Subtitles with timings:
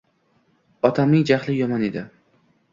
[0.89, 2.07] Otamning jahli yomon edi.